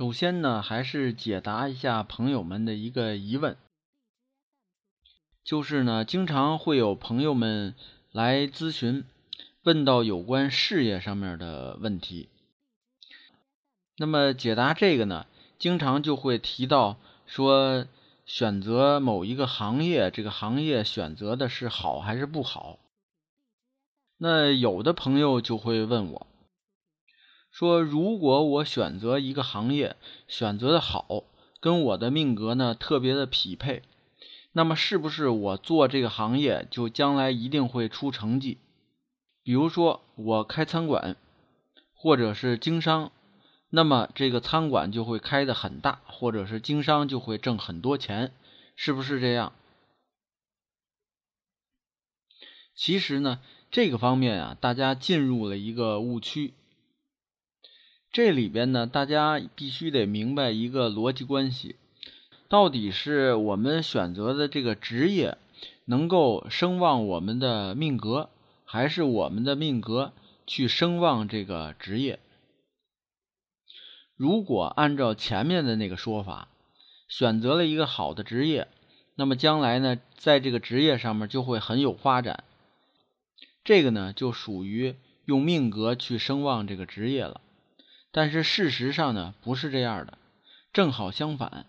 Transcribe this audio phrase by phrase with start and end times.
[0.00, 3.58] 首先呢，还是解答一下朋友们的一个疑问，
[5.44, 7.74] 就是呢，经常会有朋友们
[8.10, 9.04] 来咨询，
[9.62, 12.30] 问到有关事业上面的问题。
[13.98, 15.26] 那么解答这个呢，
[15.58, 17.84] 经常就会提到说，
[18.24, 22.78] 选择某一个行业，这个行业选择的是好还是不好？
[24.16, 26.26] 那有的朋友就会问我。
[27.60, 29.94] 说，如果我选择一个行业，
[30.26, 31.24] 选择的好，
[31.60, 33.82] 跟我的命格呢特别的匹配，
[34.52, 38.56] 那么是不是我做这个行业就将来一定会出成绩？
[39.42, 41.18] 比如说我开餐馆，
[41.92, 43.12] 或者是经商，
[43.68, 48.32] 那么这个餐馆就会开的很大，或者是经商就会挣很多钱，
[48.74, 49.52] 是不是这样？
[52.74, 53.38] 其实呢，
[53.70, 56.54] 这个方面啊，大家进入了一个误区。
[58.12, 61.76] 这里边呢，大家必须得明白一个逻辑关系：
[62.48, 65.38] 到底是我们选择的这个职业
[65.84, 68.28] 能够声望我们的命格，
[68.64, 70.12] 还是我们的命格
[70.44, 72.18] 去声望这个职业？
[74.16, 76.48] 如果按照前面的那个说法，
[77.06, 78.66] 选择了一个好的职业，
[79.14, 82.42] 那么将来呢，在这个职业上面就会很有发展。
[83.62, 87.40] 这个呢，就属于用命格去声望这个职业了。
[88.12, 90.18] 但是事实上呢，不是这样的，
[90.72, 91.66] 正好相反。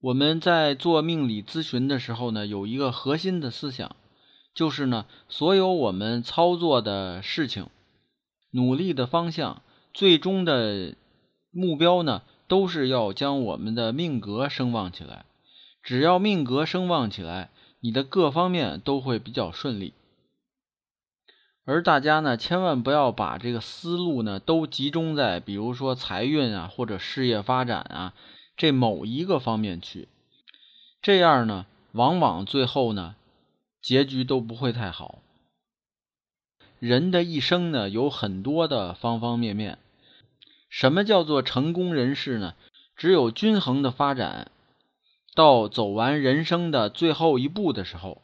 [0.00, 3.96] 我们在做命理咨询的时候呢，有一个核心的思想，
[4.54, 7.68] 就是呢，所有我们操作的事情、
[8.50, 10.94] 努力的方向、最终的
[11.50, 15.24] 目标呢，都是要将我们的命格声望起来。
[15.82, 17.50] 只要命格声望起来，
[17.80, 19.94] 你的各方面都会比较顺利。
[21.66, 28.12] 而大家呢，千万不要把这个思路呢都集中在，比如说财运啊，或者事业发展啊
[28.56, 30.08] 这某一个方面去。
[31.00, 33.14] 这样呢，往往最后呢，
[33.80, 35.20] 结局都不会太好。
[36.78, 39.78] 人的一生呢，有很多的方方面面。
[40.68, 42.54] 什么叫做成功人士呢？
[42.94, 44.50] 只有均衡的发展，
[45.34, 48.20] 到走完人生的最后一步的时候。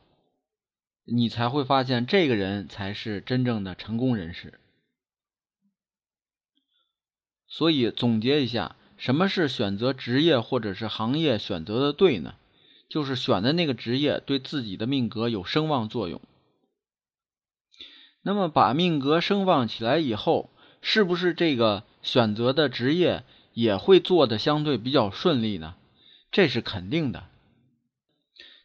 [1.12, 4.60] 你才会发现，这个人才是真正的成功人士。
[7.48, 12.36] 所以总结一下，什么是选择职业或者是行业选择的对呢？
[12.88, 16.20] 就是选的那个职业对自己的命格有声望作用。
[18.22, 20.50] 那么把命格声望起来以后，
[20.80, 25.74] 是不是这个选择的职业也会做的相对比较顺利呢？
[26.30, 27.24] 这是肯定的。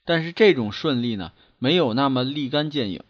[0.03, 1.33] 但是这种顺利呢？
[1.57, 3.01] 没有那么立竿见影，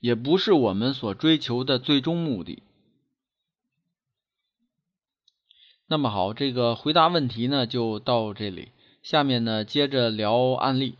[0.00, 2.62] 也不是我们所追求的最终目的。
[5.86, 10.98] 那么好，这个回答问题呢就到这里，下面呢接着聊案例。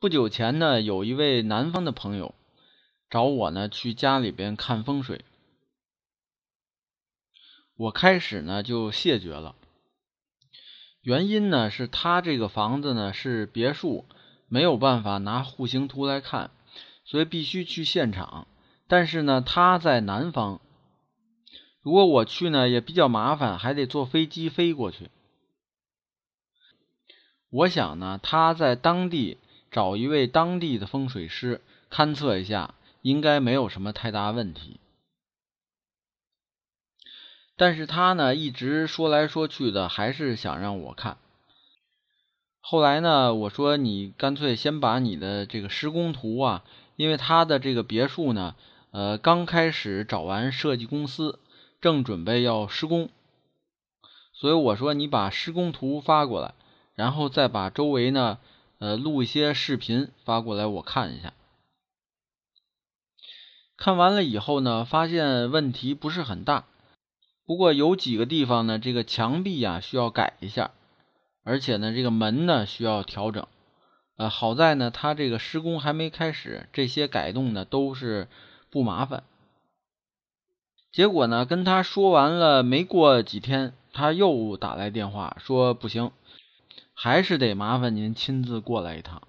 [0.00, 2.34] 不久前呢，有一位南方的朋友
[3.08, 5.24] 找我呢去家里边看风水，
[7.76, 9.54] 我开始呢就谢绝了。
[11.04, 14.06] 原因呢是他这个房子呢是别墅，
[14.48, 16.50] 没有办法拿户型图来看，
[17.04, 18.48] 所以必须去现场。
[18.88, 20.62] 但是呢他在南方，
[21.82, 25.10] 如果我去呢也比较麻烦，还得坐飞机飞过去。
[27.50, 29.36] 我想呢他在当地
[29.70, 31.60] 找一位当地的风水师
[31.90, 34.80] 勘测一下，应该没有什么太大问题。
[37.56, 41.18] 但是他呢，一直说来说去的，还是想让我看。
[42.60, 46.64] 后来呢，我说你干脆先把你的这个施工图啊，
[46.96, 48.56] 因为他的这个别墅呢，
[48.90, 51.38] 呃，刚开始找完设计公司，
[51.80, 53.10] 正准备要施工，
[54.32, 56.54] 所以我说你把施工图发过来，
[56.94, 58.38] 然后再把周围呢，
[58.78, 61.34] 呃，录一些视频发过来，我看一下。
[63.76, 66.64] 看完了以后呢，发现问题不是很大。
[67.46, 70.70] 不过有几个地方呢，这个墙壁呀需要改一下，
[71.42, 73.46] 而且呢，这个门呢需要调整，
[74.16, 78.28] 呃，好在呢，他这个施工还没开始，这些改动呢都是
[78.70, 79.24] 不麻烦。
[80.90, 86.12] 结果呢，跟他说完了，没过几天，他又打来电话说不行，
[86.94, 89.22] 还是得麻烦您亲自过来一趟。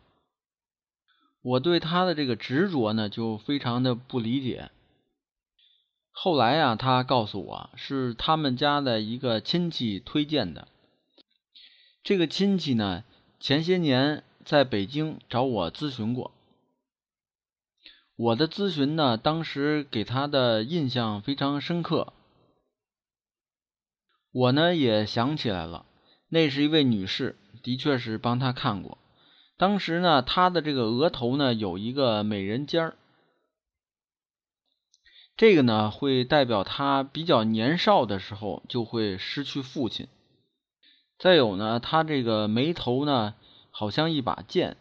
[1.41, 4.71] 我对他的这个执着呢，就非常的不理解。
[6.17, 10.69] 后来呀，他告诉我是他们家的一个亲戚推荐的。
[12.01, 13.03] 这个亲戚呢，
[13.37, 16.31] 前些年在北京找我咨询过。
[18.15, 22.13] 我的咨询呢，当时给他的印象非常深刻。
[24.31, 25.85] 我呢也想起来了，
[26.29, 28.97] 那是一位女士，的确是帮他看过。
[29.57, 32.97] 当时呢，他的这个额头呢有一个美人尖儿，
[35.37, 40.07] 这个呢会代表他比较年少的时候就会失去父亲。
[41.17, 43.35] 再有呢，他这个眉头呢
[43.71, 44.77] 好像一把剑。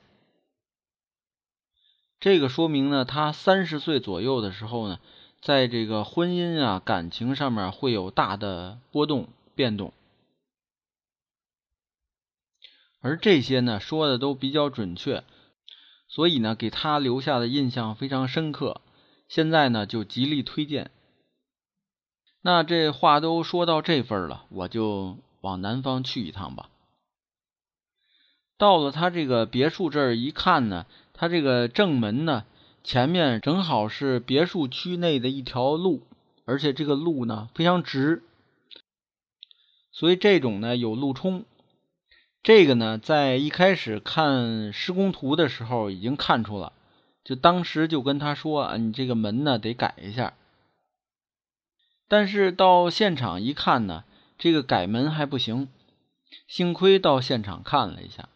[2.20, 5.00] 这个说明呢，他三十岁左右的时候呢，
[5.40, 9.92] 在这个婚姻啊、感情上面会有大的波动变动，
[13.00, 15.22] 而这些呢说的都比较准确，
[16.08, 18.80] 所以呢给他留下的印象非常深刻。
[19.28, 20.90] 现在呢就极力推荐。
[22.42, 26.68] 那这话都说到这份了，我就往南方去一趟吧。
[28.56, 30.86] 到了他这个别墅这儿一看呢。
[31.16, 32.44] 他这个正门呢，
[32.82, 36.02] 前面正好是别墅区内的一条路，
[36.44, 38.24] 而且这个路呢非常直，
[39.92, 41.44] 所以这种呢有路冲。
[42.42, 46.72] 这个呢在一开始看施工图的时候已经看出了，
[47.24, 50.34] 就当时就跟他说啊，你这个门呢得改一下。
[52.06, 54.04] 但是到现场一看呢，
[54.36, 55.68] 这个改门还不行，
[56.46, 58.28] 幸亏到现场看了一下。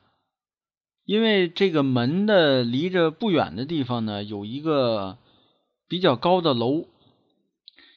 [1.04, 5.18] 因为这个门的离着不远的地方呢，有一个
[5.86, 6.86] 比较高的楼。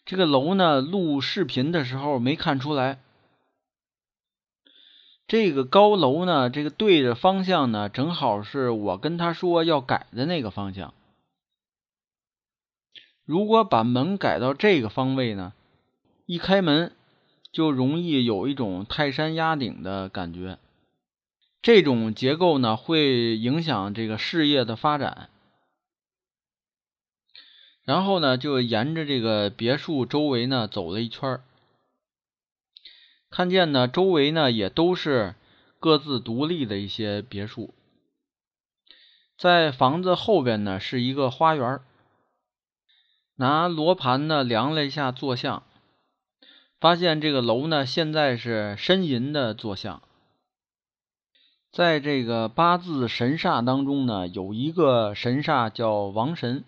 [0.05, 2.99] 这个楼呢，录视频的时候没看出来。
[5.31, 10.93] 这个高楼呢，这个对着方向呢，正好是我跟他说要改的那个方向。
[13.23, 15.53] 如果把门改到这个方位呢，
[16.25, 16.91] 一开门
[17.53, 20.59] 就容易有一种泰山压顶的感觉。
[21.61, 25.29] 这种结构呢，会影响这个事业的发展。
[27.85, 31.39] 然后呢，就沿着这个别墅周围呢走了一圈
[33.31, 35.33] 看见呢周围呢也都是
[35.79, 37.73] 各自独立的一些别墅。
[39.37, 41.79] 在房子后边呢是一个花园
[43.37, 45.63] 拿罗盘呢量了一下坐向，
[46.79, 50.03] 发现这个楼呢现在是申寅的坐向。
[51.71, 56.65] 在这个八字神煞当中呢，有一个神煞叫王神。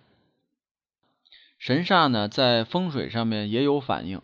[1.59, 4.21] 神煞呢，在风水上面也有反应。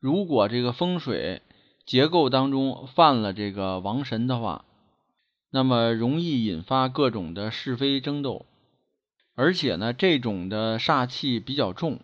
[0.00, 1.42] 如果这个风水
[1.86, 4.64] 结构当中犯了这个王神的话，
[5.50, 8.46] 那么容易引发各种的是非争斗，
[9.34, 12.00] 而且呢，这种的煞气比较重。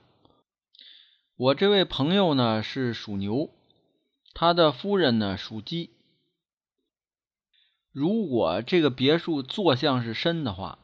[1.36, 3.50] 我这位朋友呢是属牛，
[4.34, 5.90] 他的夫人呢属鸡。
[7.92, 10.78] 如果这个别墅坐向是申的话，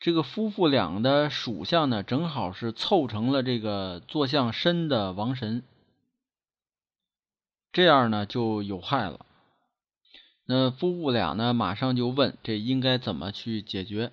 [0.00, 5.62] 这个夫妇俩的属相呢，正好是凑成了这个坐向申的王神，
[7.76, 9.26] 这样呢就有害了。
[10.46, 14.12] 那夫妇俩呢，马上就问这应该怎么去解决。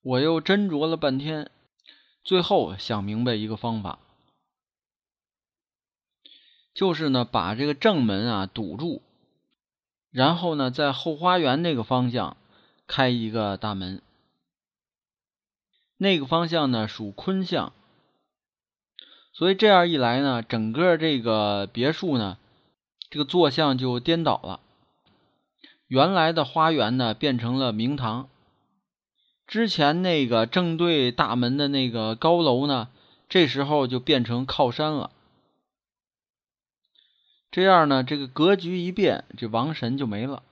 [0.00, 1.50] 我又斟酌了半天，
[2.22, 3.98] 最后想明白一个方法，
[6.72, 9.02] 就是呢把这个正门啊堵住。
[10.12, 12.36] 然后呢，在后花园那个方向
[12.86, 14.00] 开一个大门，
[15.96, 17.72] 那个方向呢属坤向，
[19.34, 22.38] 所以这样一来呢，整个这个别墅呢，
[23.10, 24.60] 这个坐向就颠倒了。
[25.88, 28.28] 原来的花园呢变成了明堂，
[29.46, 32.88] 之前那个正对大门的那个高楼呢，
[33.28, 35.10] 这时候就变成靠山了。
[37.50, 40.44] 这样呢，这个格局一变，这王神就没了，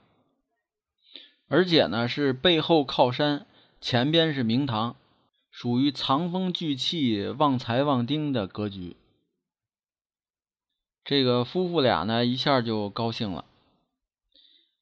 [1.47, 3.47] 而且呢是背后靠山，
[3.81, 4.97] 前边是明堂，
[5.53, 8.97] 属于藏风聚气、旺财旺丁的格局。
[11.05, 13.45] 这个夫妇俩呢一下就高兴了，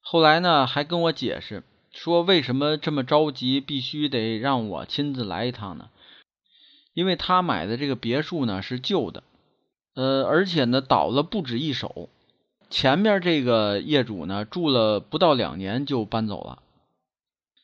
[0.00, 5.90] 后来呢还跟我解释说，为什么这么着急，必须得让我亲自来一趟呢？
[6.94, 9.24] 因为他买的这个别墅呢是旧的。
[9.94, 12.08] 呃，而且呢，倒了不止一手。
[12.70, 16.62] 前面这个业主呢，住了不到两年就搬走了。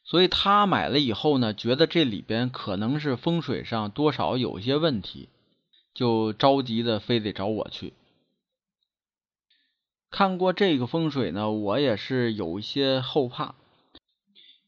[0.07, 5.29] 所以他买了以后呢，觉得这里边可能是风水上多少有些问题，
[5.93, 7.93] 就着急的非得找我去。
[10.09, 13.57] 看过这个风水呢，我也是有一些后怕，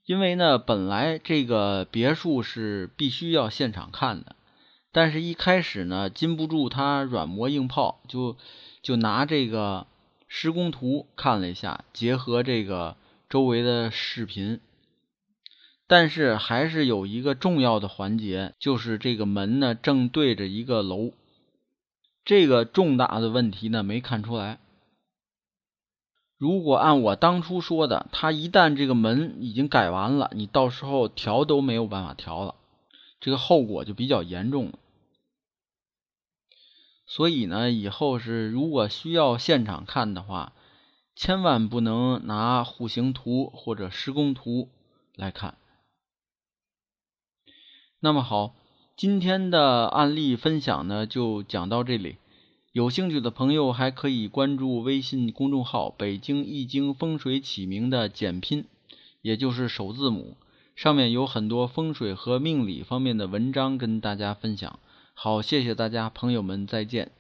[0.05, 4.35] 因为呢，本来这个别墅是必须要现场看的，
[4.91, 8.37] 但是一开始呢，禁不住他软磨硬泡，就
[8.83, 9.87] 就拿这个
[10.27, 12.97] 施工图看了一下，结合这个
[13.31, 14.61] 周围的视频，
[15.89, 21.13] 但是还是有一个重要的环节，就是这个门呢正对着一个楼，
[22.25, 24.61] 这个重大的问题呢没看出来。
[26.37, 32.55] 如果按我当初说的，他一旦这个门已经改完了，你到时候调都没有办法调了，
[33.19, 34.79] 这个后果就比较严重了。
[37.07, 40.53] 所以呢，以后是如果需要现场看的话，
[41.17, 44.69] 千万不能拿户型图或者施工图
[45.17, 45.57] 来看。
[48.01, 48.55] 那么好，
[48.97, 52.17] 今天的案例分享呢，就讲到这里。
[52.73, 58.67] 有兴趣的朋友还可以关注微信公众号“北京易经风水起名”的简拼，
[59.21, 60.37] 也就是首字母，
[60.77, 64.79] 上面有很多风水和命理方面的文章跟大家分享。
[65.15, 67.11] 好，谢谢大家，朋友们再见。